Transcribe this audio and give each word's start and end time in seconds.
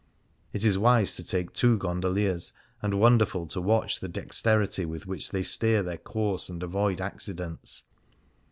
It 0.51 0.65
is 0.65 0.79
wise 0.79 1.15
to 1.17 1.23
take 1.23 1.53
two 1.53 1.77
gondoliers, 1.77 2.53
and 2.81 2.99
wonderful 2.99 3.45
to 3.45 3.61
watch 3.61 3.99
the 3.99 4.07
dexterity 4.07 4.83
with 4.83 5.05
which 5.05 5.29
they 5.29 5.43
steer 5.43 5.83
their 5.83 5.99
course 5.99 6.49
and 6.49 6.63
avoid 6.63 6.99
accidents. 6.99 7.83